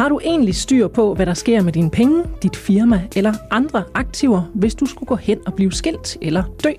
[0.00, 3.84] Har du egentlig styr på, hvad der sker med dine penge, dit firma eller andre
[3.94, 6.70] aktiver, hvis du skulle gå hen og blive skilt eller dø?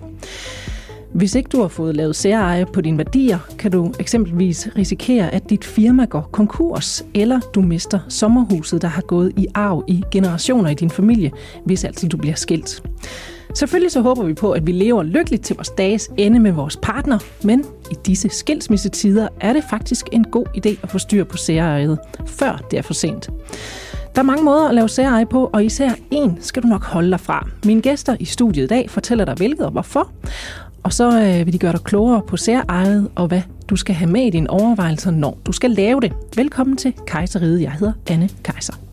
[1.14, 5.50] Hvis ikke du har fået lavet særeje på dine værdier, kan du eksempelvis risikere, at
[5.50, 10.70] dit firma går konkurs, eller du mister sommerhuset, der har gået i arv i generationer
[10.70, 11.32] i din familie,
[11.66, 12.84] hvis altså du bliver skilt.
[13.54, 16.78] Selvfølgelig så håber vi på, at vi lever lykkeligt til vores dages ende med vores
[16.78, 21.38] partner, men i disse skilsmissetider er det faktisk en god idé at få styr på
[21.38, 23.30] særejet, før det er for sent.
[24.16, 27.12] Der er mange måder at lave særeje på, og især en skal du nok holde
[27.12, 27.48] dig fra.
[27.66, 30.12] Mine gæster i studiet i dag fortæller dig hvilket og hvorfor,
[30.84, 34.12] og så øh, vil de gøre dig klogere på særejet og hvad du skal have
[34.12, 36.14] med i dine overvejelser, når du skal lave det.
[36.36, 37.62] Velkommen til Kejseriet.
[37.62, 38.91] Jeg hedder Anne Kejser.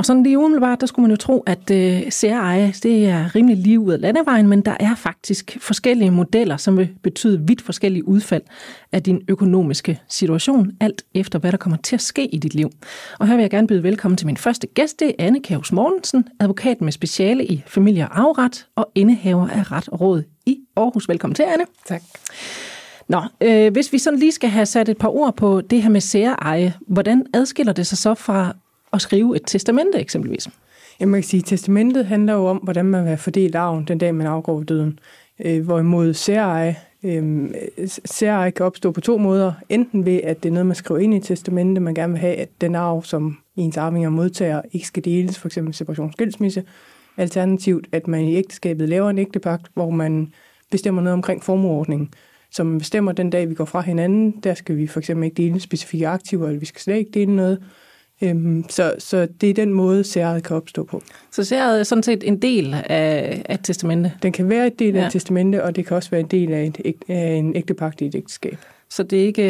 [0.00, 3.56] Og sådan lige umiddelbart, der skulle man jo tro, at øh, særeje, det er rimelig
[3.56, 8.08] lige ud af landevejen, men der er faktisk forskellige modeller, som vil betyde vidt forskellige
[8.08, 8.42] udfald
[8.92, 12.70] af din økonomiske situation, alt efter hvad der kommer til at ske i dit liv.
[13.18, 15.72] Og her vil jeg gerne byde velkommen til min første gæst, det er Anne Kævs
[15.72, 20.58] Mortensen, advokat med speciale i familie og afret og indehaver af ret og råd i
[20.76, 21.08] Aarhus.
[21.08, 21.64] Velkommen til, Anne.
[21.86, 22.02] Tak.
[23.08, 25.90] Nå, øh, hvis vi sådan lige skal have sat et par ord på det her
[25.90, 28.54] med særeje, hvordan adskiller det sig så fra
[28.92, 30.48] at skrive et testamente eksempelvis?
[31.00, 33.98] Jeg man kan sige, at testamentet handler jo om, hvordan man vil fordele arven den
[33.98, 34.98] dag, man afgår ved døden.
[35.44, 37.50] Øh, hvorimod særeje, øh,
[38.04, 39.52] særeje kan opstå på to måder.
[39.68, 42.34] Enten ved, at det er noget, man skriver ind i testamentet, man gerne vil have,
[42.34, 45.58] at den arv, som ens arvinger modtager, ikke skal deles, f.eks.
[45.72, 46.64] separation skilsmisse.
[47.16, 50.32] Alternativt, at man i ægteskabet laver en ægtepagt, hvor man
[50.70, 52.12] bestemmer noget omkring formueordningen.
[52.50, 55.42] Så man bestemmer den dag, vi går fra hinanden, der skal vi for eksempel ikke
[55.42, 57.62] dele specifikke aktiver, eller vi skal slet ikke dele noget.
[58.22, 61.02] Øhm, så, så det er den måde, særet kan opstå på.
[61.30, 64.12] Så særet er sådan set en del af, af et testamente?
[64.22, 65.06] Den kan være en del af ja.
[65.06, 68.06] et testamente, og det kan også være en del af, et, af en ægtepagt i
[68.06, 68.58] et ægteskab.
[68.88, 69.42] Så det er ikke...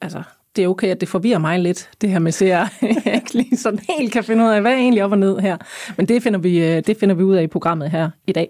[0.00, 0.22] Altså,
[0.56, 2.68] det er okay, at det forvirrer mig lidt, det her med seere.
[3.04, 5.38] jeg ikke lige sådan helt kan finde ud af, hvad er egentlig op og ned
[5.38, 5.56] her.
[5.96, 8.48] Men det finder vi, øh, det finder vi ud af i programmet her i dag.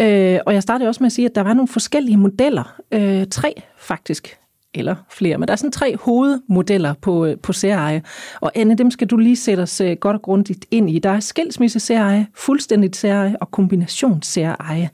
[0.00, 2.80] Øh, og jeg startede også med at sige, at der var nogle forskellige modeller.
[2.92, 4.38] Øh, tre faktisk
[4.74, 5.38] eller flere.
[5.38, 8.02] Men der er sådan tre hovedmodeller på, øh, på særeje.
[8.40, 10.98] Og Anne, dem skal du lige sætte os øh, godt og grundigt ind i.
[10.98, 14.90] Der er skilsmisse særeje, fuldstændigt særeje og kombinationssæreje.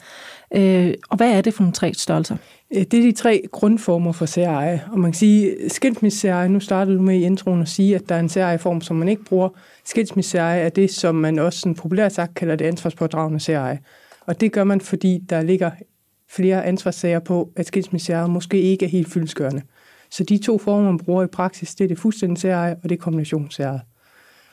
[0.57, 2.37] Øh, og hvad er det for nogle tre størrelser?
[2.75, 4.83] Øh, det er de tre grundformer for særeje.
[4.93, 8.15] Og man kan sige, skilsmisse nu startede du med i introen at sige, at der
[8.15, 9.49] er en særejeform, som man ikke bruger.
[9.85, 13.79] skilsmisse er det, som man også sådan populært sagt kalder det ansvarspådragende særeje.
[14.27, 15.71] Og det gør man, fordi der ligger
[16.31, 19.63] flere ansvarssager på, at skilsmissesager måske ikke er helt fyldskørende.
[20.11, 22.93] Så de to former, man bruger i praksis, det er det fuldstændig særeje, og det
[22.93, 23.81] er kombinationsseje.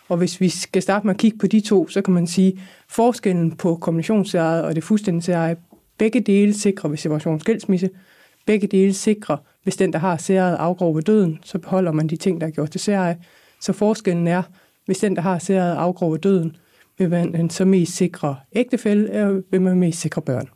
[0.10, 2.62] Og hvis vi skal starte med at kigge på de to, så kan man sige,
[2.90, 5.56] forskellen på kombinationsseje og det fuldstændige særeje,
[5.98, 7.90] begge dele sikrer ved separation skilsmisse,
[8.46, 12.16] begge dele sikrer, hvis den, der har særet afgår ved døden, så beholder man de
[12.16, 13.18] ting, der er gjort til særeje.
[13.62, 14.44] Så forskellen er,
[14.86, 16.56] hvis den, der har særet afgår ved døden,
[16.98, 20.50] vil man så mest sikre ægtefælde, eller vil man mest sikre børn.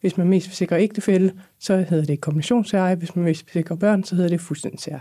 [0.00, 2.94] Hvis man mest vil sikre ægtefælde, så hedder det kombinationseje.
[2.94, 5.00] Hvis man mest vil sikre børn, så hedder det fuldstændigseje.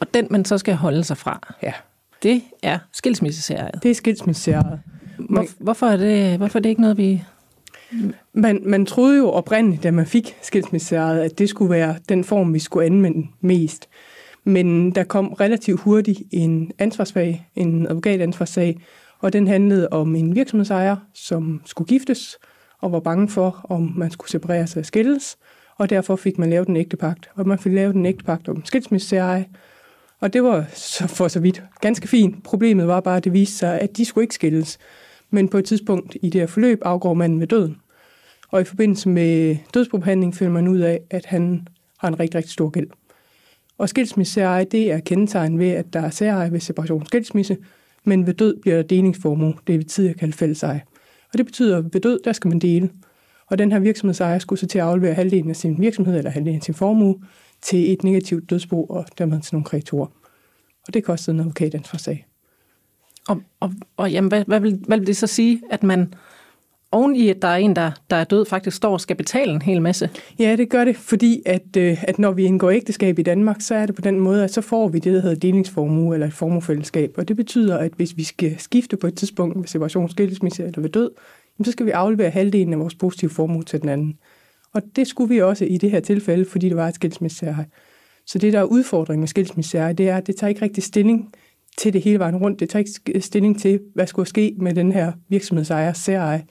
[0.00, 1.72] Og den, man så skal holde sig fra, ja.
[2.22, 3.82] det er skilsmissesejet.
[3.82, 4.80] Det er skilsmissesejet.
[5.18, 7.22] Hvor, hvorfor, er det, hvorfor er det ikke noget, vi...
[8.32, 12.54] Man, man troede jo oprindeligt, da man fik skilsmissesejet, at det skulle være den form,
[12.54, 13.88] vi skulle anvende mest.
[14.44, 18.80] Men der kom relativt hurtigt en ansvarssag, en advokatansvarssag,
[19.18, 22.38] og den handlede om en virksomhedsejer, som skulle giftes,
[22.82, 25.38] og var bange for, om man skulle separere sig og skilles,
[25.78, 27.30] og derfor fik man lavet en ægtepagt.
[27.34, 29.46] Og man fik lavet en ægtepagt om skilsmisseseje,
[30.20, 32.44] og det var så for så vidt ganske fint.
[32.44, 34.78] Problemet var bare, at det viste sig, at de skulle ikke skilles.
[35.30, 37.76] Men på et tidspunkt i det her forløb afgår manden med døden.
[38.50, 42.52] Og i forbindelse med dødsbehandling finder man ud af, at han har en rigtig, rigtig
[42.52, 42.86] stor gæld.
[43.78, 47.56] Og skilsmisseeje, det er kendetegn ved, at der er særeje ved separation skilsmisse,
[48.04, 50.82] men ved død bliver der delingsformue, det vi tidligere kaldte fælleseje.
[51.32, 52.90] Og det betyder, at ved død, der skal man dele.
[53.46, 56.56] Og den her virksomhedsejer skulle så til at aflevere halvdelen af sin virksomhed eller halvdelen
[56.56, 57.20] af sin formue
[57.62, 60.06] til et negativt dødsbo og dermed til nogle kreditorer.
[60.86, 62.26] Og det kostede en advokatansvarssag.
[63.28, 66.14] Og, og, og jamen, hvad, hvad, vil, hvad vil det så sige, at man
[66.92, 69.52] oven i, at der er en, der, der er død, faktisk står og skal betale
[69.52, 70.10] en hel masse?
[70.38, 73.74] Ja, det gør det, fordi at, øh, at når vi indgår ægteskab i Danmark, så
[73.74, 76.32] er det på den måde, at så får vi det, der hedder delingsformue eller et
[76.32, 77.14] formuefællesskab.
[77.18, 80.80] Og det betyder, at hvis vi skal skifte på et tidspunkt ved separation, skilsmisse eller
[80.80, 81.10] ved død,
[81.64, 84.18] så skal vi aflevere halvdelen af vores positive formue til den anden.
[84.74, 87.64] Og det skulle vi også i det her tilfælde, fordi det var et skilsmissesærhej.
[88.26, 91.32] Så det, der er udfordringen med skilsmissesærhej, det er, at det tager ikke rigtig stilling
[91.78, 92.60] til det hele vejen rundt.
[92.60, 96.44] Det tager ikke stilling til, hvad skulle ske med den her virksomhedsejer, særeje,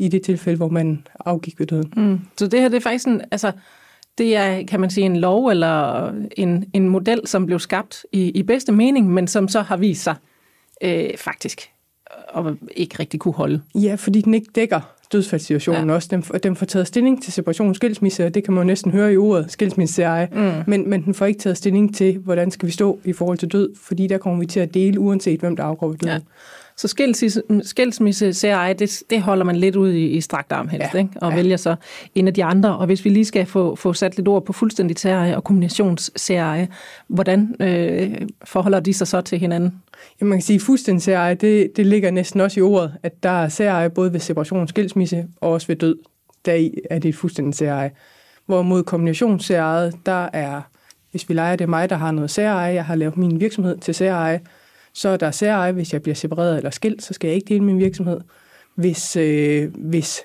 [0.00, 1.92] i det tilfælde, hvor man afgik ved døden.
[1.96, 2.20] Mm.
[2.38, 3.52] Så det her, det er faktisk sådan, altså,
[4.18, 6.06] det er, kan man sige, en lov eller
[6.36, 10.02] en, en model, som blev skabt i, i bedste mening, men som så har vist
[10.02, 10.14] sig
[10.82, 11.70] øh, faktisk
[12.28, 13.62] og ikke rigtig kunne holde.
[13.74, 14.80] Ja, fordi den ikke dækker
[15.12, 15.94] dødsfaldssituationen ja.
[15.94, 16.08] også.
[16.10, 19.12] Den, den får taget stilling til separation skilsmisse, og det kan man jo næsten høre
[19.12, 20.40] i ordet, skilsmisse mm.
[20.66, 23.48] men, men den får ikke taget stilling til, hvordan skal vi stå i forhold til
[23.48, 26.08] død, fordi der kommer vi til at dele, uanset hvem der afgår døden.
[26.08, 26.18] Ja.
[26.80, 30.94] Så skilsmisse, skilsmisse CRI, det, det holder man lidt ud i, i strakt arm helst,
[30.94, 30.98] ja.
[30.98, 31.10] ikke?
[31.16, 31.36] og ja.
[31.36, 31.76] vælger så
[32.14, 32.76] en af de andre.
[32.76, 36.66] Og hvis vi lige skal få, få sat lidt ord på fuldstændig CRI og kombinations-CRI,
[37.08, 39.82] hvordan øh, forholder de sig så til hinanden?
[40.20, 43.22] Ja, man kan sige, at fuldstændig CRI, det, det ligger næsten også i ordet, at
[43.22, 45.98] der er CRI både ved separation, skilsmisse og også ved død.
[46.44, 47.88] Der er det et fuldstændig CRI.
[48.46, 49.46] Hvorimod kombinations
[50.06, 50.60] der er,
[51.10, 52.42] hvis vi leger, det er mig, der har noget CRI,
[52.74, 54.38] jeg har lavet min virksomhed til CRI,
[54.92, 57.64] så er der særeje, hvis jeg bliver separeret eller skilt, så skal jeg ikke dele
[57.64, 58.20] min virksomhed.
[58.74, 60.20] Hvis, øh, hvis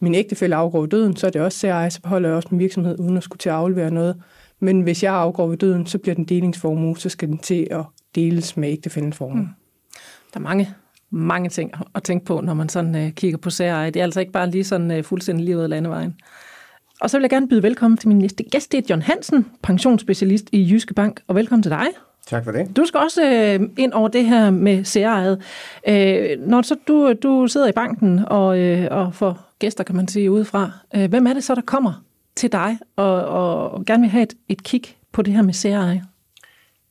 [0.00, 2.58] min ægtefælle afgår ved døden, så er det også særeje, så beholder jeg også min
[2.58, 4.22] virksomhed, uden at skulle til at aflevere noget.
[4.60, 7.84] Men hvis jeg afgår ved døden, så bliver den delingsformue, så skal den til at
[8.14, 9.42] deles med ægtefællens formue.
[9.42, 9.48] Mm.
[10.34, 10.68] Der er mange,
[11.10, 13.90] mange ting at tænke på, når man sådan øh, kigger på særeje.
[13.90, 16.14] Det er altså ikke bare lige sådan øh, fuldstændig livet af landevejen.
[17.00, 19.46] Og så vil jeg gerne byde velkommen til min næste gæst, det er John Hansen,
[19.62, 21.86] pensionsspecialist i Jyske Bank, og velkommen til dig.
[22.30, 22.76] Tak for det.
[22.76, 25.42] Du skal også øh, ind over det her med særejet.
[25.88, 30.08] Øh, når så du, du sidder i banken og, øh, og får gæster, kan man
[30.08, 32.04] sige, udefra, øh, hvem er det så, der kommer
[32.36, 34.82] til dig og, og, og gerne vil have et, et kig
[35.12, 36.04] på det her med særeje?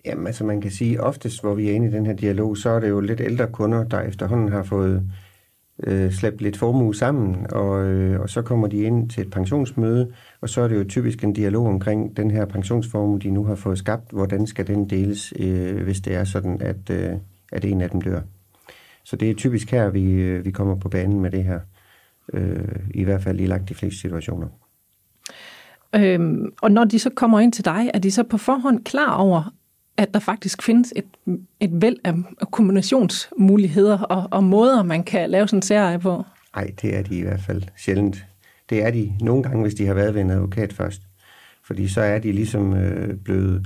[0.06, 2.70] Jamen, altså man kan sige, oftest hvor vi er inde i den her dialog, så
[2.70, 5.04] er det jo lidt ældre kunder, der efterhånden har fået
[5.84, 10.14] øh, slæbt lidt formue sammen, og, øh, og så kommer de ind til et pensionsmøde,
[10.42, 13.56] og så er det jo typisk en dialog omkring den her pensionsformue, de nu har
[13.56, 14.12] fået skabt.
[14.12, 17.14] Hvordan skal den deles, øh, hvis det er sådan, at, øh,
[17.52, 18.22] at en af dem dør?
[19.04, 21.60] Så det er typisk her, vi, øh, vi kommer på banen med det her.
[22.34, 24.48] Øh, I hvert fald i langt de fleste situationer.
[25.96, 29.14] Øhm, og når de så kommer ind til dig, er de så på forhånd klar
[29.16, 29.54] over,
[30.00, 32.14] at der faktisk findes et, et væld af
[32.52, 36.24] kombinationsmuligheder og, og måder, man kan lave sådan en serie på?
[36.56, 38.26] Nej, det er de i hvert fald sjældent.
[38.70, 41.02] Det er de nogle gange, hvis de har været ved en advokat først.
[41.64, 43.66] Fordi så er de ligesom øh, blevet,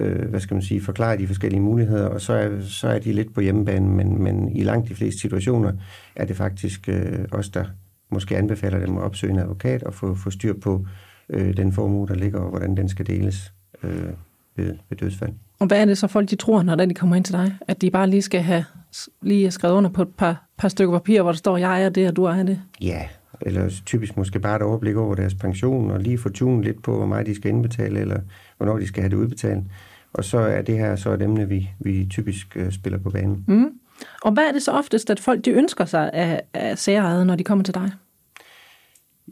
[0.00, 3.12] øh, hvad skal man sige, forklaret de forskellige muligheder, og så er, så er de
[3.12, 5.72] lidt på hjemmebane, men, men i langt de fleste situationer
[6.16, 7.64] er det faktisk øh, os, der
[8.10, 10.86] måske anbefaler dem at opsøge en advokat og få, få styr på
[11.28, 13.52] øh, den formue, der ligger, og hvordan den skal deles
[13.82, 14.10] øh,
[14.56, 15.32] ved, ved dødsfald.
[15.62, 17.54] Og hvad er det så folk, de tror, når de kommer ind til dig?
[17.68, 18.64] At de bare lige skal have
[19.22, 22.08] lige skrevet under på et par, par stykker papir, hvor der står, jeg er det,
[22.08, 22.60] og du er det?
[22.80, 23.02] Ja,
[23.40, 26.96] eller typisk måske bare et overblik over deres pension, og lige få tunet lidt på,
[26.96, 28.20] hvor meget de skal indbetale, eller
[28.56, 29.64] hvornår de skal have det udbetalt.
[30.12, 33.44] Og så er det her så et emne, vi, vi typisk uh, spiller på banen.
[33.48, 33.70] Mm.
[34.22, 37.36] Og hvad er det så oftest, at folk de ønsker sig af, af særejet, når
[37.36, 37.90] de kommer til dig?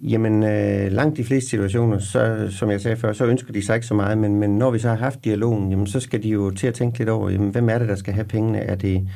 [0.03, 3.75] Jamen, øh, langt de fleste situationer, så, som jeg sagde før, så ønsker de sig
[3.75, 6.29] ikke så meget, men, men når vi så har haft dialogen, jamen, så skal de
[6.29, 8.59] jo til at tænke lidt over, jamen, hvem er det, der skal have pengene?
[8.59, 9.09] Er det,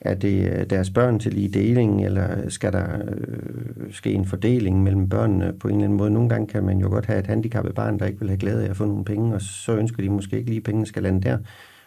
[0.00, 4.82] er det øh, deres børn til lige deling, eller skal der øh, ske en fordeling
[4.82, 6.10] mellem børnene på en eller anden måde?
[6.10, 8.64] Nogle gange kan man jo godt have et handicappet barn, der ikke vil have glæde
[8.64, 11.02] af at få nogle penge, og så ønsker de måske ikke lige, at pengene skal
[11.02, 11.38] lande der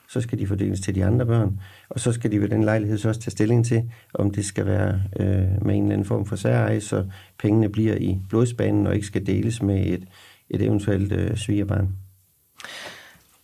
[0.10, 1.60] så skal de fordeles til de andre børn,
[1.90, 4.66] og så skal de ved den lejlighed så også tage stilling til, om det skal
[4.66, 7.06] være øh, med en eller anden form for særeje, så
[7.40, 10.06] pengene bliver i blodsbanen og ikke skal deles med et,
[10.50, 11.90] et eventuelt øh, svigerbarn.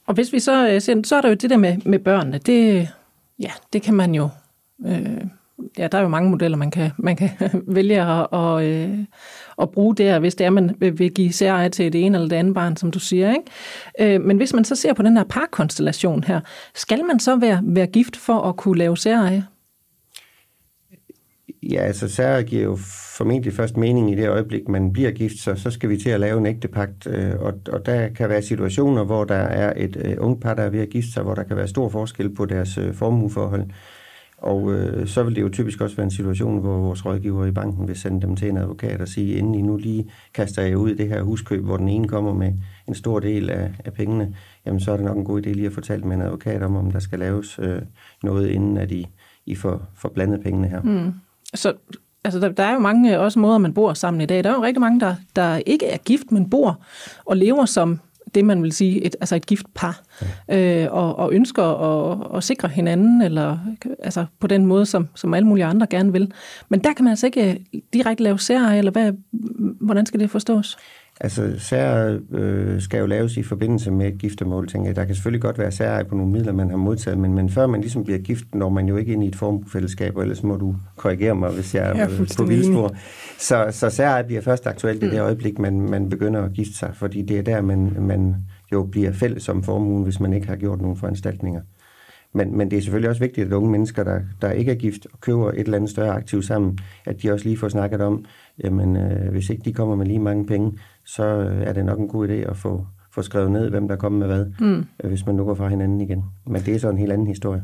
[0.05, 2.37] Og hvis vi så øh, ser, så er der jo det der med, med børnene,
[2.37, 2.89] det,
[3.39, 4.29] ja, det kan man jo
[4.85, 5.21] øh,
[5.77, 7.29] ja, der er jo mange modeller, man kan, man kan
[7.67, 8.97] vælge at, og, øh,
[9.61, 12.35] at bruge der, hvis det er, man vil give særeje til det ene eller det
[12.35, 13.33] andet barn, som du siger.
[13.33, 14.15] Ikke?
[14.15, 16.39] Øh, men hvis man så ser på den her parkonstellation her,
[16.75, 19.45] skal man så være, være gift for at kunne lave særeje?
[21.63, 22.77] Ja, altså særeje giver jo
[23.17, 26.19] formentlig først mening i det øjeblik, man bliver gift, så, så skal vi til at
[26.19, 30.39] lave en ægtepagt, øh, og, og der kan være situationer, hvor der er et øh,
[30.41, 32.77] par, der er ved at gifte sig, hvor der kan være stor forskel på deres
[32.77, 33.63] øh, formueforhold.
[34.41, 37.51] Og øh, så vil det jo typisk også være en situation, hvor vores rådgiver i
[37.51, 40.77] banken vil sende dem til en advokat og sige, inden I nu lige kaster jeg
[40.77, 42.53] ud i det her huskøb, hvor den ene kommer med
[42.87, 45.67] en stor del af, af pengene, jamen så er det nok en god idé lige
[45.67, 47.81] at fortælle med en advokat om, om der skal laves øh,
[48.23, 49.07] noget, inden at I,
[49.45, 50.81] I får, får blandet pengene her.
[50.81, 51.13] Mm.
[51.53, 51.73] Så
[52.23, 54.43] altså, der, der er jo mange øh, også måder, man bor sammen i dag.
[54.43, 56.81] Der er jo rigtig mange, der, der ikke er gift, men bor
[57.25, 57.99] og lever som
[58.35, 60.01] det, man vil sige, et, altså et gift par,
[60.49, 60.83] ja.
[60.83, 63.57] øh, og, og ønsker at, at sikre hinanden, eller
[64.03, 66.31] altså på den måde, som, som alle mulige andre gerne vil.
[66.69, 69.11] Men der kan man altså ikke direkte lave særeje, eller hvad,
[69.81, 70.77] hvordan skal det forstås?
[71.21, 74.95] Altså, sær øh, skal jo laves i forbindelse med et giftermål, tænker jeg.
[74.95, 77.67] Der kan selvfølgelig godt være sær på nogle midler, man har modtaget, men, men før
[77.67, 80.57] man ligesom bliver gift, når man jo ikke ind i et formfællesskab, og ellers må
[80.57, 82.95] du korrigere mig, hvis jeg er øh, på vildspor.
[83.37, 85.19] Så, så sær bliver først aktuelt i det mm.
[85.19, 88.35] øjeblik, man, man begynder at gifte sig, fordi det er der, man, man
[88.71, 91.61] jo bliver fælles om formuen, hvis man ikke har gjort nogen foranstaltninger.
[92.33, 95.07] Men, men det er selvfølgelig også vigtigt, at unge mennesker, der, der ikke er gift
[95.13, 98.25] og køber et eller andet større aktiv sammen, at de også lige får snakket om,
[98.63, 100.71] jamen øh, hvis ikke de kommer med lige mange penge,
[101.15, 103.95] så øh, er det nok en god idé at få, få skrevet ned, hvem der
[103.95, 104.85] kommer med hvad, mm.
[105.03, 106.23] øh, hvis man nu går fra hinanden igen.
[106.45, 107.63] Men det er så en helt anden historie.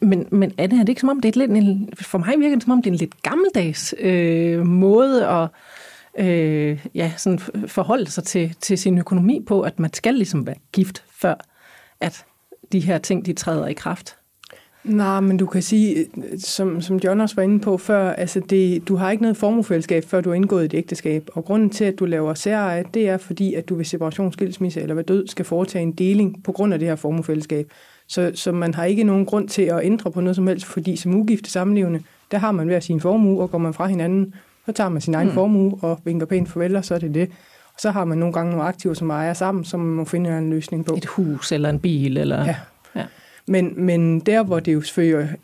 [0.00, 2.34] Men, men er det, er det ikke som om, det er lidt en, for mig
[2.38, 5.48] virker det som om, det er en lidt gammeldags øh, måde at
[6.18, 10.56] øh, ja, sådan forholde sig til, til sin økonomi på, at man skal ligesom være
[10.72, 11.34] gift, før
[12.00, 12.24] at
[12.72, 14.16] de her ting, de træder i kraft?
[14.86, 16.06] Nej, men du kan sige,
[16.38, 20.04] som, som John også var inde på før, altså det, du har ikke noget formuefællesskab,
[20.04, 21.28] før du har indgået et ægteskab.
[21.32, 24.80] Og grunden til, at du laver særeje, det er fordi, at du ved separation, skilsmisse
[24.80, 27.70] eller ved død skal foretage en deling på grund af det her formuefællesskab.
[28.08, 30.96] Så, så man har ikke nogen grund til at ændre på noget som helst, fordi
[30.96, 32.00] som ugifte samlevende,
[32.30, 34.34] der har man hver sin formue, og går man fra hinanden,
[34.66, 35.34] så tager man sin egen mm.
[35.34, 37.30] formue og vinker pænt farvel, og så er det det.
[37.74, 40.38] Og så har man nogle gange nogle aktiver, som ejer sammen, som man må finde
[40.38, 40.94] en løsning på.
[40.94, 42.16] Et hus eller en bil?
[42.16, 42.44] Eller...
[42.44, 42.56] Ja.
[42.94, 43.04] ja.
[43.48, 45.36] Men, men der, hvor det jo selvfølgelig,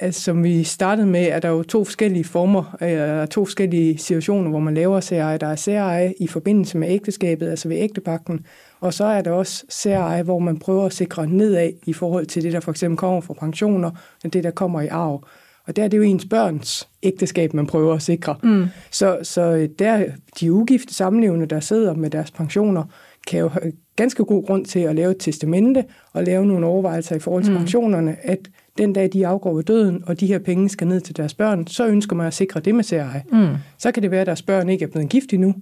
[0.00, 4.50] altså, som vi startede med, er der jo to forskellige former, eller to forskellige situationer,
[4.50, 5.38] hvor man laver særeje.
[5.38, 8.46] Der er særeje i forbindelse med ægteskabet, altså ved ægtepakten,
[8.80, 12.42] og så er der også særeje, hvor man prøver at sikre nedad i forhold til
[12.42, 13.90] det, der for eksempel kommer fra pensioner,
[14.24, 15.24] og det, der kommer i arv.
[15.66, 18.36] Og der er det jo ens børns ægteskab, man prøver at sikre.
[18.42, 18.66] Mm.
[18.90, 20.04] Så, så der
[20.40, 22.84] de ugifte samlevende, der sidder med deres pensioner,
[23.26, 27.16] kan jo have ganske god grund til at lave et testamente og lave nogle overvejelser
[27.16, 27.58] i forhold til mm.
[27.58, 28.38] pensionerne, at
[28.78, 31.66] den dag de afgår ved døden, og de her penge skal ned til deres børn,
[31.66, 33.24] så ønsker man at sikre det med særeje.
[33.32, 33.56] Mm.
[33.78, 35.54] Så kan det være, at deres børn ikke er blevet gift endnu,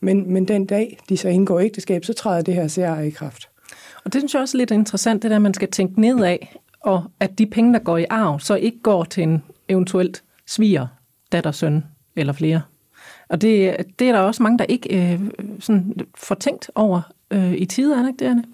[0.00, 3.48] men, men den dag, de så indgår ægteskab, så træder det her særeje i kraft.
[4.04, 6.36] Og det synes jeg også er lidt interessant, det der, at man skal tænke nedad,
[6.80, 10.86] og at de penge, der går i arv, så ikke går til en eventuelt sviger,
[11.32, 11.84] datter, søn
[12.16, 12.62] eller flere.
[13.32, 15.20] Og det, det er der også mange, der ikke øh,
[15.60, 18.44] sådan får tænkt over øh, i tider, er det ikke det,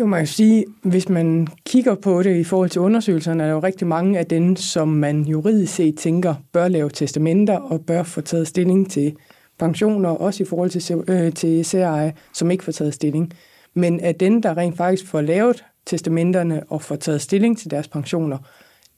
[0.00, 3.54] Jo, man kan sige, hvis man kigger på det i forhold til undersøgelserne, er der
[3.54, 8.02] jo rigtig mange af dem, som man juridisk set tænker, bør lave testamenter og bør
[8.02, 9.16] få taget stilling til
[9.58, 13.32] pensioner, også i forhold til, øh, til særeje, som ikke får taget stilling.
[13.74, 17.88] Men af dem, der rent faktisk får lavet testamenterne og får taget stilling til deres
[17.88, 18.38] pensioner,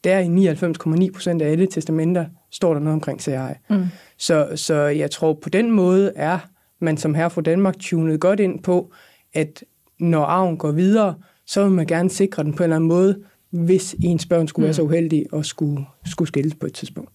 [0.04, 3.54] der i 99,9 procent af alle testamenter står der noget omkring CRI.
[3.70, 3.84] Mm.
[4.18, 6.38] Så, så jeg tror på den måde er
[6.80, 8.92] man som her fra Danmark tunet godt ind på,
[9.34, 9.64] at
[9.98, 11.14] når arven går videre,
[11.46, 13.18] så vil man gerne sikre den på en eller anden måde,
[13.50, 14.88] hvis ens børn skulle være så mm.
[14.88, 17.10] uheldige og skulle, skulle skilles på et tidspunkt.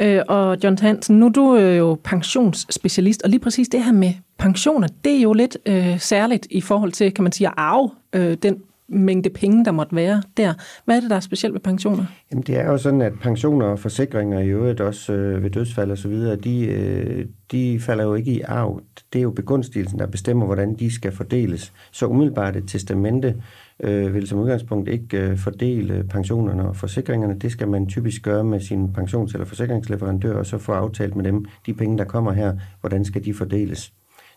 [0.00, 3.92] Øh, og John Hansen, nu er du øh, jo pensionsspecialist, og lige præcis det her
[3.92, 7.54] med pensioner, det er jo lidt øh, særligt i forhold til, kan man sige, at
[7.56, 10.54] arve øh, den mængde penge, der måtte være der.
[10.84, 12.04] Hvad er det, der er specielt ved pensioner?
[12.30, 15.90] Jamen, det er jo sådan, at pensioner og forsikringer i øvrigt også øh, ved dødsfald
[15.90, 18.80] og så videre, de, øh, de falder jo ikke i arv.
[19.12, 21.72] Det er jo begunstigelsen, der bestemmer, hvordan de skal fordeles.
[21.92, 23.34] Så umiddelbart et testamente
[23.80, 27.38] øh, vil som udgangspunkt ikke øh, fordele pensionerne og forsikringerne.
[27.38, 31.24] Det skal man typisk gøre med sin pensions- eller forsikringsleverandør, og så få aftalt med
[31.24, 33.92] dem, de penge, der kommer her, hvordan skal de fordeles.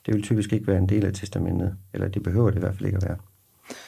[0.06, 2.76] Det vil typisk ikke være en del af testamentet, eller det behøver det i hvert
[2.76, 3.18] fald ikke at være.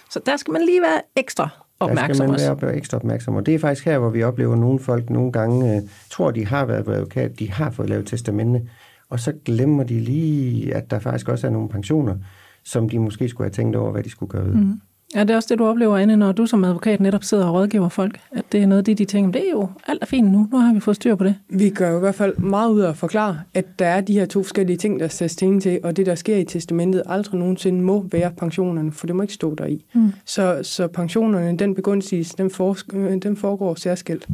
[0.10, 1.50] Så der skal man lige være ekstra
[1.80, 4.54] opmærksom Der skal man være ekstra opmærksom, og det er faktisk her, hvor vi oplever,
[4.54, 7.90] at nogle folk nogle gange øh, tror, de har været på advokat, de har fået
[7.90, 8.70] lavet testamente,
[9.10, 12.16] og så glemmer de lige, at der faktisk også er nogle pensioner,
[12.64, 14.54] som de måske skulle have tænkt over, hvad de skulle gøre ved.
[14.54, 14.82] Mm.
[15.16, 17.54] Ja, det er også det, du oplever, Anne, når du som advokat netop sidder og
[17.54, 20.06] rådgiver folk, at det er noget af det, de tænker, det er jo alt er
[20.06, 21.36] fint nu, nu har vi fået styr på det.
[21.50, 24.14] Vi gør jo i hvert fald meget ud af at forklare, at der er de
[24.14, 27.40] her to forskellige ting, der sættes ting til, og det, der sker i testamentet, aldrig
[27.40, 29.86] nogensinde må være pensionerne, for det må ikke stå der i.
[29.94, 30.12] Mm.
[30.26, 32.78] Så, så pensionerne, den begunstiges, den, for,
[33.24, 34.28] den foregår særskilt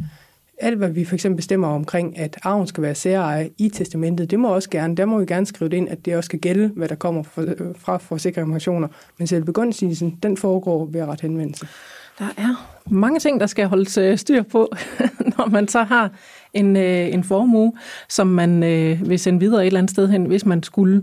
[0.58, 4.40] alt, hvad vi for eksempel bestemmer omkring, at arven skal være særeje i testamentet, det
[4.40, 6.70] må også gerne, der må vi gerne skrive det ind, at det også skal gælde,
[6.76, 7.22] hvad der kommer
[7.78, 8.88] fra forsikring og pensioner.
[9.18, 11.66] Men selve begunstigelsen, den foregår ved ret henvendelse.
[12.18, 14.72] Der er mange ting, der skal holdes øh, styr på,
[15.38, 16.10] når man så har
[16.54, 17.72] en, øh, en formue,
[18.08, 21.02] som man øh, vil sende videre et eller andet sted hen, hvis man skulle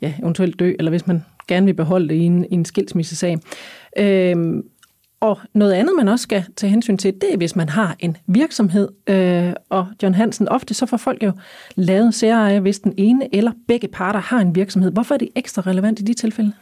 [0.00, 3.38] ja, eventuelt dø, eller hvis man gerne vil beholde det i en, i en skilsmissesag.
[3.98, 4.62] Øh,
[5.20, 8.16] og noget andet, man også skal tage hensyn til, det er, hvis man har en
[8.26, 8.88] virksomhed.
[9.06, 11.32] Øh, og John Hansen, ofte så får folk jo
[11.76, 14.92] lavet særeje, hvis den ene eller begge parter har en virksomhed.
[14.92, 16.52] Hvorfor er det ekstra relevant i de tilfælde?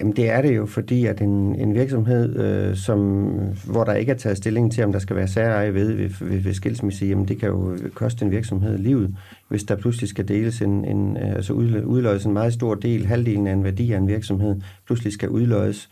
[0.00, 3.28] Jamen det er det jo, fordi at en, en virksomhed, øh, som,
[3.66, 6.40] hvor der ikke er taget stilling til, om der skal være særeje ved, ved, ved,
[6.40, 9.16] ved skilsmisse, jamen det kan jo koste en virksomhed livet,
[9.48, 13.46] hvis der pludselig skal deles en, en øh, altså udløjes en meget stor del, halvdelen
[13.46, 15.88] af en værdi af en virksomhed, pludselig skal udløjes.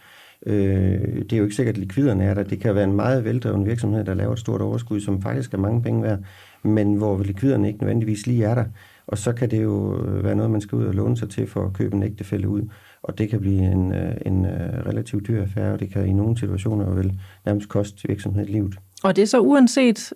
[0.48, 2.42] Øh, det er jo ikke sikkert, at likviderne er der.
[2.42, 5.58] Det kan være en meget veldreven virksomhed, der laver et stort overskud, som faktisk er
[5.58, 6.18] mange penge værd,
[6.62, 8.64] men hvor likviderne ikke nødvendigvis lige er der.
[9.06, 11.46] Og så kan det jo øh, være noget, man skal ud og låne sig til
[11.46, 12.62] for at købe en ægtefælde ud
[13.02, 16.12] og det kan blive en, øh, en øh, relativt dyr affære, og det kan i
[16.12, 18.74] nogle situationer vel nærmest koste virksomheden livet.
[19.02, 20.12] Og det er så uanset,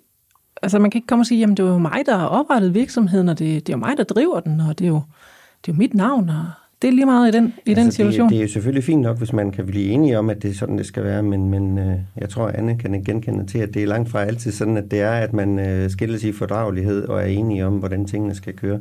[0.61, 2.73] altså man kan ikke komme og sige, jamen det er jo mig, der har oprettet
[2.73, 5.01] virksomheden, og det, det er jo mig, der driver den, og det er jo,
[5.65, 6.45] det er jo mit navn, og
[6.83, 8.23] det er lige meget i den, i altså, den situation.
[8.23, 10.49] Det, det er jo selvfølgelig fint nok, hvis man kan blive enige om, at det
[10.49, 13.73] er sådan, det skal være, men, men øh, jeg tror, Anne kan genkende til, at
[13.73, 17.07] det er langt fra altid sådan, at det er, at man øh, skilles i fordragelighed
[17.07, 18.79] og er enige om, hvordan tingene skal køre.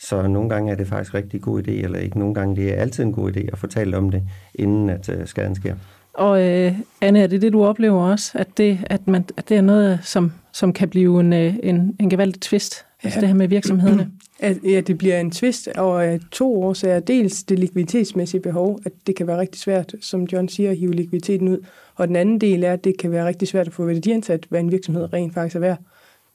[0.00, 2.76] Så nogle gange er det faktisk rigtig god idé, eller ikke nogle gange, det er
[2.76, 4.22] altid en god idé at fortælle om det,
[4.54, 5.74] inden at uh, skaden sker.
[6.14, 9.56] Og øh, Anne, er det det, du oplever også, at det, at man, at det
[9.56, 13.08] er noget, som, som kan blive en, øh, en, en gevaldig twist, ja.
[13.08, 14.10] altså det her med virksomhederne?
[14.38, 17.00] At, ja, det bliver en twist over to årsager.
[17.00, 20.94] Dels det likviditetsmæssige behov, at det kan være rigtig svært, som John siger, at hive
[20.94, 21.58] likviditeten ud.
[21.94, 24.60] Og den anden del er, at det kan være rigtig svært at få værdiansat, hvad
[24.60, 25.78] en virksomhed rent faktisk er værd.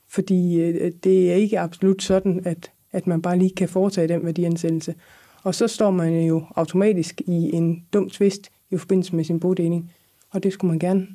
[0.08, 4.26] Fordi øh, det er ikke absolut sådan, at at man bare lige kan foretage den
[4.26, 4.94] værdiansættelse.
[5.42, 9.92] Og så står man jo automatisk i en dum tvist i forbindelse med sin bodeling,
[10.30, 11.06] og det skulle man gerne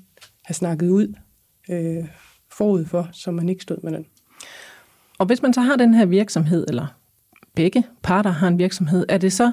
[0.45, 1.13] have snakket ud
[1.69, 2.05] øh,
[2.51, 4.05] forud for, så man ikke stod med den.
[5.19, 6.87] Og hvis man så har den her virksomhed, eller
[7.55, 9.51] begge parter har en virksomhed, er det så,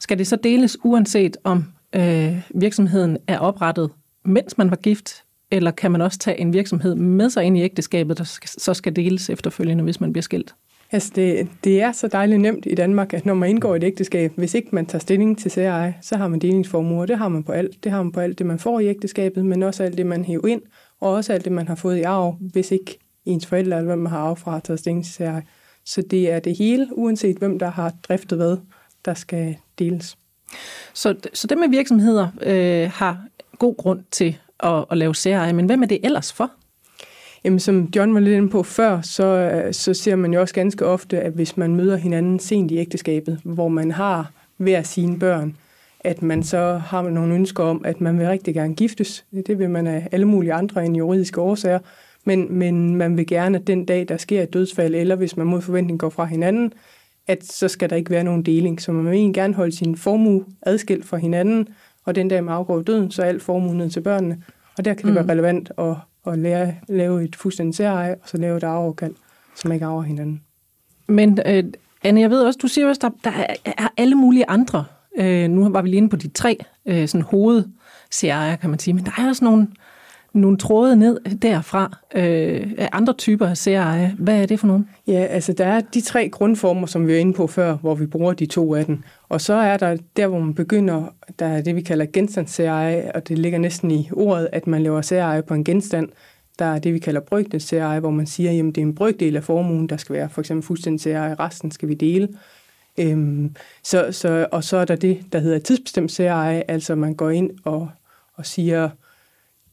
[0.00, 3.90] skal det så deles uanset om øh, virksomheden er oprettet,
[4.24, 7.62] mens man var gift, eller kan man også tage en virksomhed med sig ind i
[7.62, 10.54] ægteskabet, der så skal deles efterfølgende, hvis man bliver skilt?
[10.92, 14.32] Altså det, det er så dejligt nemt i Danmark, at når man indgår et ægteskab,
[14.36, 17.06] hvis ikke man tager stilling til særeje, så har man delingsformuer.
[17.06, 17.84] Det har man på alt.
[17.84, 20.24] Det har man på alt det, man får i ægteskabet, men også alt det, man
[20.24, 20.62] hæver ind,
[21.00, 23.98] og også alt det, man har fået i arv, hvis ikke ens forældre eller hvem
[23.98, 25.42] man har arv fra har taget stilling til.
[25.84, 28.56] Så det er det hele, uanset hvem der har driftet hvad,
[29.04, 30.16] der skal deles.
[30.94, 33.26] Så, så det med virksomheder øh, har
[33.58, 36.50] god grund til at, at lave særeje, men hvem er det ellers for?
[37.44, 40.86] Jamen, som John var lidt inde på før, så, så ser man jo også ganske
[40.86, 45.56] ofte, at hvis man møder hinanden sent i ægteskabet, hvor man har hver sine børn,
[46.00, 49.24] at man så har nogle ønsker om, at man vil rigtig gerne giftes.
[49.46, 51.78] Det vil man af alle mulige andre end juridiske årsager.
[52.24, 55.46] Men, men man vil gerne, at den dag, der sker et dødsfald, eller hvis man
[55.46, 56.72] mod forventning går fra hinanden,
[57.26, 58.82] at så skal der ikke være nogen deling.
[58.82, 61.68] Så man vil egentlig gerne holde sin formue adskilt fra hinanden,
[62.04, 64.42] og den dag man afgår døden, så er alt formue ned til børnene.
[64.78, 65.14] Og der kan det mm.
[65.14, 69.14] være relevant at og lære, lave et fuldstændig særeje, og så lave et arveopkald,
[69.54, 70.42] som ikke arver hinanden.
[71.06, 71.64] Men øh,
[72.02, 74.84] Anne, jeg ved også, du siger også, der, der er alle mulige andre.
[75.18, 78.94] Øh, nu var vi lige inde på de tre øh, sådan hovedserier, kan man sige,
[78.94, 79.68] men der er også nogle,
[80.34, 84.14] nogle tråde ned derfra øh, af andre typer af særeje.
[84.18, 84.88] Hvad er det for nogen?
[85.06, 88.06] Ja, altså der er de tre grundformer, som vi var inde på før, hvor vi
[88.06, 89.02] bruger de to af dem.
[89.28, 93.28] Og så er der der, hvor man begynder, der er det, vi kalder genstandssæreje, og
[93.28, 96.08] det ligger næsten i ordet, at man laver særeje på en genstand.
[96.58, 99.44] Der er det, vi kalder brygdelssæreje, hvor man siger, at det er en brygdel af
[99.44, 102.28] formuen, der skal være for eksempel fuldstændig særeje, resten skal vi dele.
[102.98, 107.30] Øhm, så, så, og så er der det, der hedder tidsbestemt særeje, altså man går
[107.30, 107.88] ind og,
[108.34, 108.88] og siger,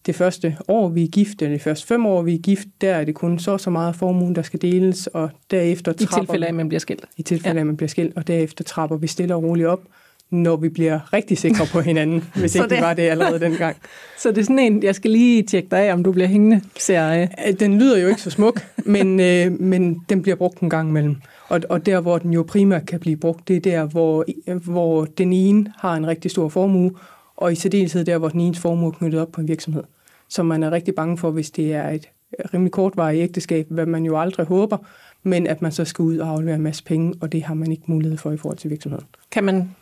[0.05, 2.95] det første år, vi er gift, eller de første fem år, vi er gift, der
[2.95, 6.17] er det kun så så meget formuen, der skal deles, og derefter trapper...
[6.17, 7.05] I tilfælde af, at man bliver skilt.
[7.17, 9.81] I tilfælde af, at man bliver skilt, og derefter trapper vi stille og roligt op,
[10.29, 13.77] når vi bliver rigtig sikre på hinanden, hvis ikke det, var det allerede dengang.
[14.21, 16.61] Så det er sådan en, jeg skal lige tjekke dig af, om du bliver hængende,
[16.77, 17.29] ser jeg.
[17.59, 21.15] Den lyder jo ikke så smuk, men, øh, men den bliver brugt en gang imellem.
[21.49, 24.25] Og, og der, hvor den jo primært kan blive brugt, det er der, hvor,
[24.71, 26.91] hvor den ene har en rigtig stor formue,
[27.41, 29.83] og i særdeleshed der, hvor den ene formue er knyttet op på en virksomhed,
[30.29, 32.09] som man er rigtig bange for, hvis det er et
[32.53, 34.77] rimelig kortvarigt ægteskab, hvad man jo aldrig håber,
[35.23, 37.71] men at man så skal ud og aflevere en masse penge, og det har man
[37.71, 39.05] ikke mulighed for i forhold til virksomheden.
[39.31, 39.75] Kan man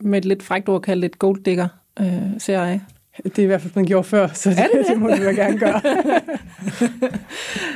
[0.00, 1.68] med et lidt frækt ord kalde det et gold digger,
[2.00, 2.80] øh, ser jeg?
[3.24, 4.86] Det er i hvert fald, man gjorde før, så det, det?
[4.88, 5.80] det må du gerne gøre.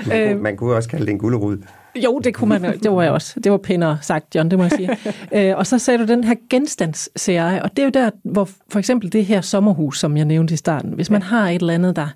[0.07, 1.59] man, kunne, man kunne også kalde det en gulderud.
[1.97, 2.79] Jo, det kunne man.
[2.79, 3.41] Det var jeg også.
[3.41, 4.91] Det var pænere sagt, John, det må jeg sige.
[5.51, 8.79] øh, og så sagde du den her genstandsserie, og det er jo der, hvor for
[8.79, 11.97] eksempel det her sommerhus, som jeg nævnte i starten, hvis man har et eller andet,
[11.97, 12.09] der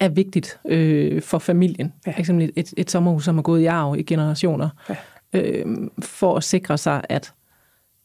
[0.00, 2.14] er vigtigt øh, for familien, ja.
[2.18, 4.96] eksempel et, et sommerhus, som er gået i arv i generationer, ja.
[5.32, 5.66] øh,
[5.98, 7.32] for at sikre sig, at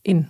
[0.04, 0.28] en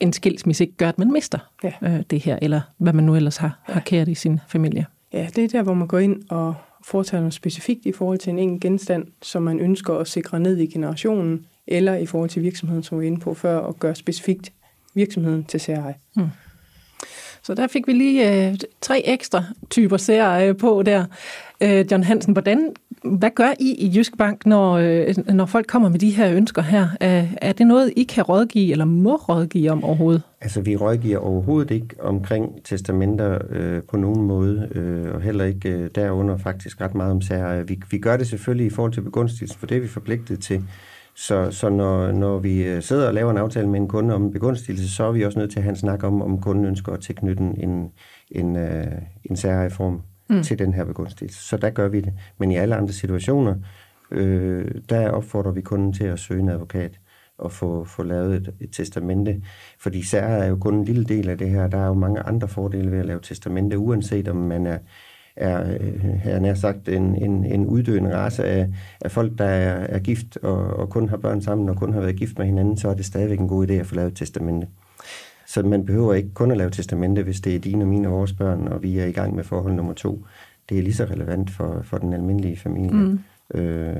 [0.00, 1.72] en skilsmisse ikke gør, at man mister ja.
[1.82, 3.72] øh, det her, eller hvad man nu ellers har, ja.
[3.72, 4.86] har kært i sin familie.
[5.12, 6.54] Ja, det er der, hvor man går ind og
[6.88, 10.56] foretager noget specifikt i forhold til en enkelt genstand, som man ønsker at sikre ned
[10.56, 13.94] i generationen, eller i forhold til virksomheden, som vi var inde på før, og gøre
[13.94, 14.52] specifikt
[14.94, 15.94] virksomheden til særeje.
[16.16, 16.22] Mm.
[17.42, 21.04] Så der fik vi lige øh, tre ekstra typer særeje øh, på der.
[21.60, 22.72] Øh, John Hansen, hvordan,
[23.04, 26.62] hvad gør I i Jysk Bank, når, øh, når folk kommer med de her ønsker
[26.62, 26.88] her?
[27.00, 30.22] Er, er det noget, I kan rådgive eller må rådgive om overhovedet?
[30.40, 35.68] Altså, vi rådgiver overhovedet ikke omkring testamenter øh, på nogen måde, øh, og heller ikke
[35.68, 37.68] øh, derunder faktisk ret meget om særeje.
[37.68, 40.62] Vi, vi gør det selvfølgelig i forhold til begunstigelsen, for det er vi forpligtet til.
[41.20, 44.30] Så, så når, når vi øh, sidder og laver en aftale med en kunde om
[44.30, 46.92] begunstigelse, så er vi også nødt til at have en snak om, om kunden ønsker
[46.92, 47.90] at tilknytte en,
[48.30, 48.86] en, øh,
[49.24, 50.42] en særreform mm.
[50.42, 51.48] til den her begunstigelse.
[51.48, 52.12] Så der gør vi det.
[52.38, 53.54] Men i alle andre situationer,
[54.10, 57.00] øh, der opfordrer vi kunden til at søge en advokat
[57.38, 59.42] og få, få lavet et, et testamente.
[59.78, 61.66] Fordi sær er jo kun en lille del af det her.
[61.66, 64.78] Der er jo mange andre fordele ved at lave testamente, uanset om man er
[65.38, 68.68] er, øh, her nær sagt, en, en, en uddøende race af,
[69.00, 72.00] af folk, der er, er gift og, og kun har børn sammen og kun har
[72.00, 74.16] været gift med hinanden, så er det stadigvæk en god idé at få lavet et
[74.16, 74.68] testamente.
[75.46, 78.14] Så man behøver ikke kun at lave testamente, hvis det er dine og mine og
[78.14, 80.26] vores børn, og vi er i gang med forhold nummer to.
[80.68, 83.20] Det er lige så relevant for, for den almindelige familie, mm.
[83.54, 83.96] øh,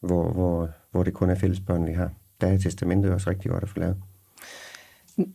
[0.00, 2.10] hvor, hvor, hvor det kun er fælles børn, vi har.
[2.40, 3.96] Der er testamentet også rigtig godt at få lavet.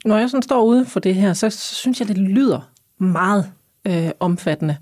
[0.05, 3.51] Når jeg sådan står ude for det her, så synes jeg, det lyder meget
[3.87, 4.77] øh, omfattende.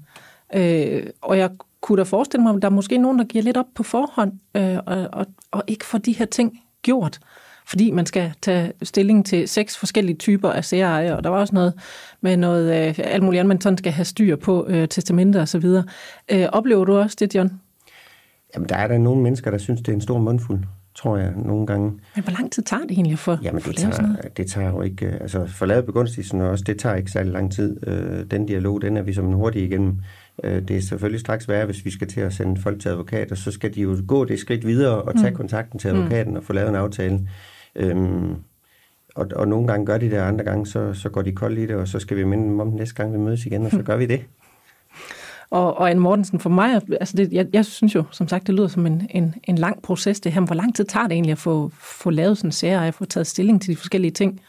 [0.55, 1.49] Øh, og jeg
[1.81, 4.31] kunne da forestille mig, at der er måske nogen, der giver lidt op på forhånd,
[4.55, 7.19] øh, og, og, og ikke får de her ting gjort,
[7.67, 11.55] fordi man skal tage stilling til seks forskellige typer af særeje, og der var også
[11.55, 11.73] noget
[12.21, 15.47] med noget øh, alt muligt andet, man sådan skal have styr på, øh, testamenter og
[15.47, 15.83] så videre.
[16.31, 17.51] Øh, oplever du også det, John?
[18.55, 20.59] Jamen, der er der nogle mennesker, der synes, det er en stor mundfuld
[20.95, 21.91] tror jeg, nogle gange.
[22.15, 24.37] Men hvor lang tid tager det egentlig for Jamen, det, tager, sådan noget?
[24.37, 25.07] det tager jo ikke...
[25.07, 27.87] Altså, for lavet begunstigelsen også, det tager ikke særlig lang tid.
[27.87, 30.01] Øh, den dialog, den er vi som en hurtig igennem.
[30.43, 33.31] Øh, det er selvfølgelig straks værre, hvis vi skal til at sende folk til advokat,
[33.31, 35.35] og så skal de jo gå det skridt videre og tage mm.
[35.35, 36.37] kontakten til advokaten mm.
[36.37, 37.29] og få lavet en aftale.
[37.75, 38.35] Øhm,
[39.15, 41.59] og, og nogle gange gør de det, og andre gange så, så går de koldt
[41.59, 43.71] i det, og så skal vi minde dem om næste gang, vi mødes igen, og
[43.71, 44.21] så gør vi det.
[45.49, 48.55] Og, og Anne Mortensen, for mig, altså det, jeg, jeg synes jo, som sagt, det
[48.55, 50.41] lyder som en, en, en lang proces det her.
[50.41, 53.05] Hvor lang tid tager det egentlig at få, få lavet sådan en serie, og få
[53.05, 54.41] taget stilling til de forskellige ting?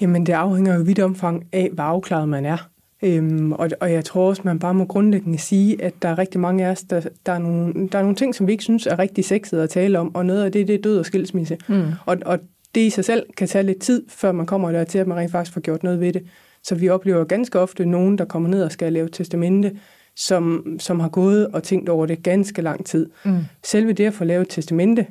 [0.00, 2.68] Jamen, det afhænger jo vidt omfang af, hvor afklaret man er.
[3.06, 6.40] Øhm, og, og jeg tror også, man bare må grundlæggende sige, at der er rigtig
[6.40, 8.86] mange af os, der, der, er nogle, der er nogle ting, som vi ikke synes
[8.86, 11.58] er rigtig sexet at tale om, og noget af det, det er død og skilsmisse.
[11.68, 11.84] Mm.
[12.06, 12.38] Og, og
[12.74, 15.16] det i sig selv kan tage lidt tid, før man kommer der til, at man
[15.16, 16.22] rent faktisk får gjort noget ved det.
[16.62, 19.76] Så vi oplever ganske ofte nogen, der kommer ned og skal lave testamente,
[20.16, 23.10] som, som har gået og tænkt over det ganske lang tid.
[23.24, 23.38] Mm.
[23.64, 25.06] Selve det at få lavet testamente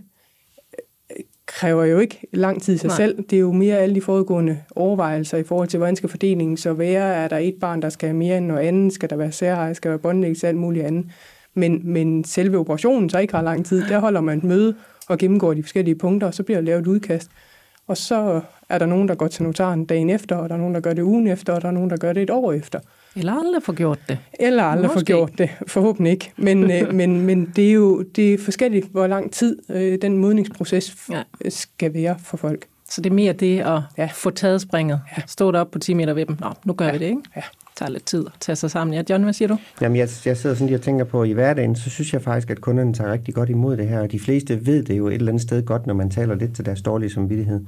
[1.46, 2.98] kræver jo ikke lang tid i sig Nej.
[2.98, 3.24] selv.
[3.30, 6.74] Det er jo mere alle de foregående overvejelser i forhold til, hvordan skal fordelingen så
[6.74, 7.16] være?
[7.16, 8.94] Er der et barn, der skal have mere end noget andet?
[8.94, 9.74] Skal der være særeje?
[9.74, 10.48] Skal der være båndlæggelse?
[10.48, 11.06] Alt muligt andet.
[11.54, 13.84] Men, men selve operationen så ikke har lang tid.
[13.90, 14.76] Der holder man et møde
[15.08, 17.30] og gennemgår de forskellige punkter, og så bliver der lavet et udkast.
[17.88, 20.76] Og så er der nogen, der går til notaren dagen efter, og der er nogen,
[20.76, 22.80] der gør det ugen efter, og der er nogen, der gør det et år efter.
[23.16, 24.18] Eller aldrig får gjort det.
[24.40, 26.32] Eller aldrig får gjort det, forhåbentlig ikke.
[26.38, 30.18] Men, øh, men, men det er jo det er forskelligt, hvor lang tid øh, den
[30.18, 31.22] modningsproces ja.
[31.50, 32.66] skal være for folk.
[32.90, 34.10] Så det er mere det at ja.
[34.14, 35.02] få taget springet.
[35.18, 35.24] Ja.
[35.28, 36.38] Stå deroppe på 10 meter ved dem.
[36.40, 36.92] Nå, nu gør ja.
[36.92, 37.22] vi det, ikke?
[37.36, 37.42] Ja.
[37.42, 38.94] Det tager lidt tid at tage sig sammen.
[38.94, 39.58] Ja, John, hvad siger du?
[39.82, 42.22] Jamen, jeg, jeg sidder sådan lige og tænker på, at i hverdagen, så synes jeg
[42.22, 44.00] faktisk, at kunderne tager rigtig godt imod det her.
[44.00, 46.56] Og de fleste ved det jo et eller andet sted godt, når man taler lidt
[46.56, 47.66] til deres dårlige samvittighed.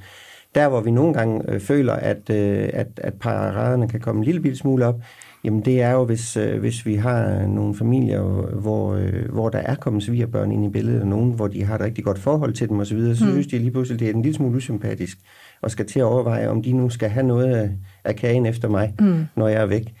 [0.54, 4.24] Der, hvor vi nogle gange øh, føler, at, øh, at, at paraderne kan komme en
[4.24, 5.00] lille smule op,
[5.44, 8.22] Jamen det er jo, hvis, øh, hvis vi har nogle familier,
[8.60, 11.74] hvor, øh, hvor der er kommet svigerbørn ind i billedet, og nogen, hvor de har
[11.74, 13.30] et rigtig godt forhold til dem osv., så, videre, så mm.
[13.30, 15.18] synes de lige pludselig, det er en lille smule usympatisk,
[15.62, 17.70] og skal til at overveje, om de nu skal have noget af,
[18.04, 19.24] af kagen efter mig, mm.
[19.36, 19.94] når jeg er væk.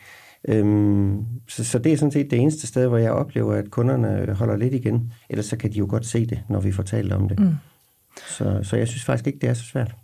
[0.48, 4.34] Øhm, så, så det er sådan set det eneste sted, hvor jeg oplever, at kunderne
[4.34, 5.12] holder lidt igen.
[5.30, 7.38] Ellers så kan de jo godt se det, når vi fortæller om det.
[7.38, 7.54] Mm.
[8.28, 9.94] Så, så jeg synes faktisk ikke, det er så svært.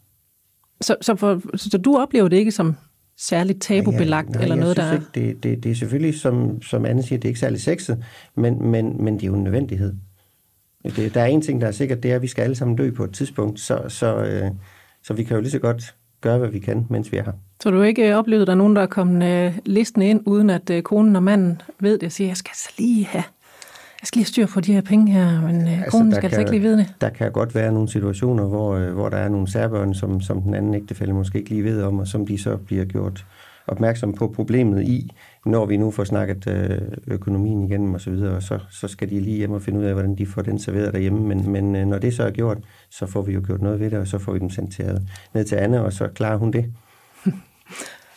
[0.80, 2.76] Så, så, for, så du oplever det ikke som
[3.18, 4.92] særligt tabubelagt, ja, ja, eller noget, der er...
[4.92, 8.04] Ikke, det, det, det er selvfølgelig, som, som Anne siger, det er ikke særlig sexet,
[8.34, 9.94] men, men, men det er jo en nødvendighed.
[10.96, 12.76] Det, der er en ting, der er sikkert, det er, at vi skal alle sammen
[12.76, 14.50] dø på et tidspunkt, så, så, øh,
[15.02, 17.32] så vi kan jo lige så godt gøre, hvad vi kan, mens vi er her.
[17.62, 20.20] Så du ikke øh, oplevet, at der er nogen, der er kommet øh, listen ind,
[20.26, 23.24] uden at øh, konen og manden ved det, og siger, jeg skal så lige have
[24.04, 26.40] jeg skal lige styr på de her penge her, men øh, altså, konen skal altså
[26.40, 26.94] ikke lige vide det.
[27.00, 30.42] Der kan godt være nogle situationer, hvor, øh, hvor der er nogle særbørn, som, som
[30.42, 33.26] den anden ægtefælde måske ikke lige ved om, og som de så bliver gjort
[33.66, 35.10] opmærksom på problemet i,
[35.46, 39.10] når vi nu får snakket øh, økonomien igennem og så videre, og så, så skal
[39.10, 41.20] de lige hjem og finde ud af, hvordan de får den serveret derhjemme.
[41.20, 42.58] Men, men øh, når det så er gjort,
[42.90, 45.08] så får vi jo gjort noget ved det, og så får vi dem sendt til,
[45.34, 46.72] ned til Anne, og så klarer hun det.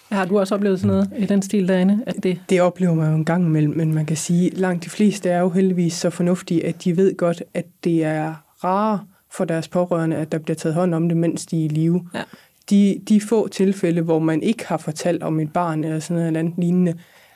[0.10, 2.04] Har du også oplevet sådan noget i den stil derinde?
[2.08, 2.40] At det...
[2.50, 5.30] det oplever man jo en gang imellem, men man kan sige, at langt de fleste
[5.30, 9.00] er jo heldigvis så fornuftige, at de ved godt, at det er rare
[9.32, 12.10] for deres pårørende, at der bliver taget hånd om det, mens de er i live.
[12.14, 12.24] Ja.
[12.70, 16.28] de, de få tilfælde, hvor man ikke har fortalt om et barn eller sådan noget
[16.28, 16.94] eller andet lignende,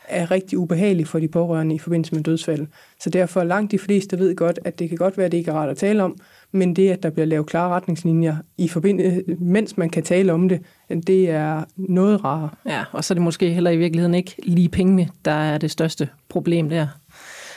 [0.07, 2.67] er rigtig ubehageligt for de pårørende i forbindelse med dødsfald.
[2.99, 5.51] Så derfor langt de fleste ved godt, at det kan godt være, at det ikke
[5.51, 6.17] er rart at tale om,
[6.51, 10.49] men det, at der bliver lavet klare retningslinjer, i forbindelse, mens man kan tale om
[10.49, 10.61] det,
[11.07, 12.49] det er noget rarere.
[12.65, 15.71] Ja, og så er det måske heller i virkeligheden ikke lige pengene, der er det
[15.71, 16.87] største problem der.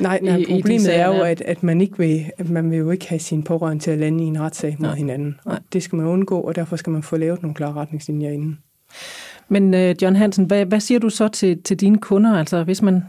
[0.01, 2.79] Nej, nej I, problemet i er jo, at, at man ikke vil, at man vil
[2.79, 4.97] jo ikke have sin pårørende til at lande i en retssag mod nej.
[4.97, 5.41] hinanden.
[5.47, 5.59] Nej.
[5.73, 8.59] Det skal man undgå, og derfor skal man få lavet nogle klare retningslinjer inden.
[9.49, 12.39] Men uh, John Hansen, hvad, hvad siger du så til, til dine kunder?
[12.39, 13.05] Altså, hvis man,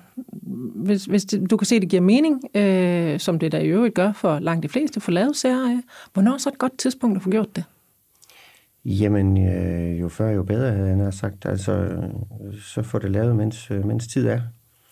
[0.76, 3.67] hvis, hvis det, du kan se, at det giver mening, uh, som det der i
[3.67, 5.82] øvrigt gør for langt de fleste, for lavet serie,
[6.13, 7.63] hvornår er så et godt tidspunkt at få gjort det?
[8.86, 11.45] Jamen, øh, jo før, jo bedre, han har sagt.
[11.45, 11.88] Altså,
[12.62, 14.39] så får det lavet, mens, mens tid er.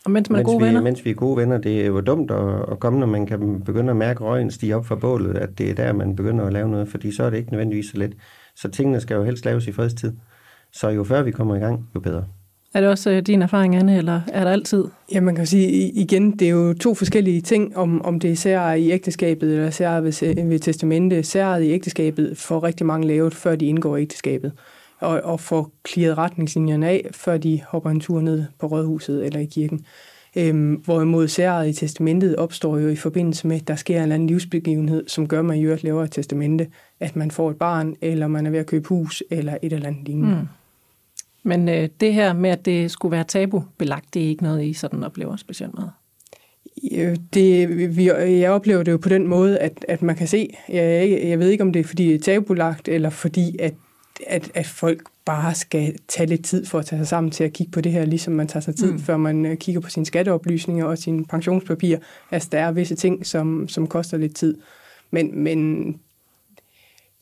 [0.06, 0.82] Og mens man er gode vi, venner?
[0.82, 1.58] Mens vi er gode venner.
[1.58, 4.76] Det er jo dumt at, at komme, når man kan begynde at mærke røgen stige
[4.76, 7.30] op fra bålet, at det er der, man begynder at lave noget, fordi så er
[7.30, 8.16] det ikke nødvendigvis så let.
[8.56, 10.14] Så tingene skal jo helst laves i fredstid.
[10.74, 12.26] Så jo før vi kommer i gang, jo bedre.
[12.74, 14.86] Er det også øh, din erfaring, Anne, eller er der altid?
[15.12, 18.36] Ja, man kan sige igen, det er jo to forskellige ting, om, om det er
[18.36, 21.24] sær i ægteskabet eller sær ved, ved testamente.
[21.24, 24.52] Sær i ægteskabet får rigtig mange lavet, før de indgår i ægteskabet,
[25.00, 29.40] og, og får klidret retningslinjerne af, før de hopper en tur ned på rådhuset eller
[29.40, 29.86] i kirken.
[30.36, 34.16] Øhm, hvorimod særet i testamentet opstår jo i forbindelse med, at der sker en eller
[34.16, 36.68] anden livsbegivenhed, som gør, at man i øvrigt laver et testamente,
[37.00, 39.88] at man får et barn, eller man er ved at købe hus, eller et eller
[39.88, 40.36] andet lignende.
[40.36, 40.48] Mm.
[41.44, 44.74] Men øh, det her med, at det skulle være tabubelagt, det er ikke noget, I
[44.74, 45.92] sådan oplever specielt meget?
[47.34, 51.22] Det, vi, jeg oplever det jo på den måde, at, at man kan se, jeg,
[51.24, 53.74] jeg ved ikke, om det er fordi det er tabulagt, eller fordi at,
[54.28, 57.54] at, at folk bare skal tage lidt tid for at tage sig sammen til at
[57.54, 59.00] kigge på det her, ligesom man tager sig tid, mm.
[59.00, 62.00] før man øh, kigger på sine skatteoplysninger og sine pensionspapirer.
[62.32, 64.58] Altså, der er visse ting, som, som koster lidt tid.
[65.12, 65.88] Men, men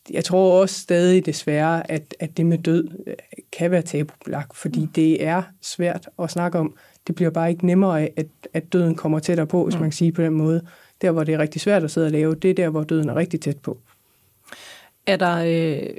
[0.09, 3.13] jeg tror også stadig desværre, at, at det med død øh,
[3.51, 4.87] kan være tabubelagt, fordi mm.
[4.87, 6.75] det er svært at snakke om.
[7.07, 9.81] Det bliver bare ikke nemmere af, at, at døden kommer tættere på, hvis mm.
[9.81, 10.61] man kan sige på den måde.
[11.01, 13.09] Der, hvor det er rigtig svært at sidde og lave, det er der, hvor døden
[13.09, 13.77] er rigtig tæt på.
[15.05, 15.89] Er der øh,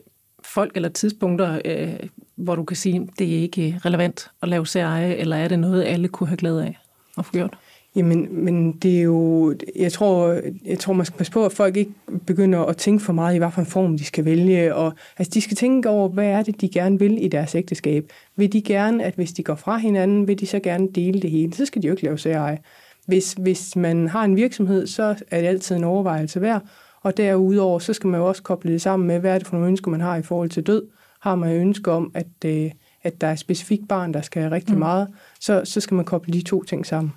[0.43, 5.17] folk eller tidspunkter, øh, hvor du kan sige, det er ikke relevant at lave serie,
[5.17, 6.79] eller er det noget, alle kunne have glæde af
[7.19, 7.59] at få gjort?
[7.97, 11.77] Jamen, men det er jo, jeg tror, jeg tror, man skal passe på, at folk
[11.77, 11.93] ikke
[12.27, 14.75] begynder at tænke for meget i, hvad for en form de skal vælge.
[14.75, 18.13] Og, altså, de skal tænke over, hvad er det, de gerne vil i deres ægteskab.
[18.37, 21.31] Vil de gerne, at hvis de går fra hinanden, vil de så gerne dele det
[21.31, 21.55] hele?
[21.55, 22.59] Så skal de jo ikke lave særeje.
[23.07, 26.63] Hvis, hvis man har en virksomhed, så er det altid en overvejelse værd.
[27.03, 29.57] Og derudover, så skal man jo også koble det sammen med, hvad er det for
[29.57, 30.83] nogle ønsker, man har i forhold til død.
[31.21, 32.71] Har man ønsker om, at, øh,
[33.03, 34.79] at der er et specifikt barn, der skal have rigtig mm.
[34.79, 35.09] meget,
[35.41, 37.13] så, så skal man koble de to ting sammen.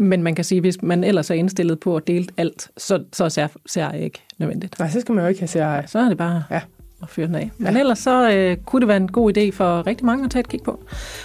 [0.00, 3.28] Men man kan sige, hvis man ellers er indstillet på at dele alt, så, så
[3.28, 4.78] ser, ser jeg ikke nødvendigt.
[4.78, 5.82] Nej, så skal man jo ikke have ser.
[5.86, 6.60] Så er det bare ja.
[7.02, 7.50] at fyre den af.
[7.58, 7.80] Men ja.
[7.80, 10.48] ellers så øh, kunne det være en god idé for rigtig mange at tage et
[10.48, 10.84] kig på.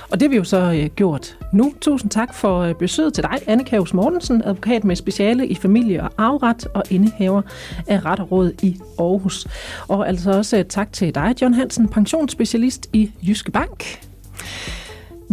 [0.10, 1.74] Og det har vi jo så øh, gjort nu.
[1.82, 6.04] Tusind tak for øh, besøget til dig, Anne Kavs Mortensen, advokat med speciale i familie-
[6.04, 7.42] og arveret og indehaver
[7.88, 9.48] af ret og råd i Aarhus.
[9.88, 14.00] Og altså også øh, tak til dig, John Hansen, pensionsspecialist i Jyske Bank.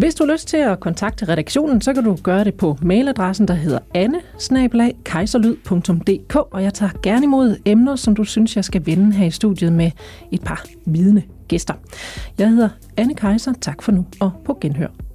[0.01, 3.49] Hvis du har lyst til at kontakte redaktionen, så kan du gøre det på mailadressen,
[3.49, 4.21] der hedder anne
[6.51, 9.73] og jeg tager gerne imod emner, som du synes, jeg skal vende her i studiet
[9.73, 9.91] med
[10.33, 11.75] et par vidne gæster.
[12.39, 13.53] Jeg hedder Anne Kejser.
[13.61, 15.10] Tak for nu, og på genhør.